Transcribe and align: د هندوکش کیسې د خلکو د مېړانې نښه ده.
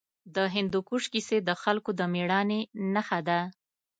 د 0.35 0.37
هندوکش 0.55 1.03
کیسې 1.13 1.37
د 1.47 1.49
خلکو 1.63 1.91
د 1.99 2.01
مېړانې 2.13 2.59
نښه 2.93 3.19
ده. 3.27 3.39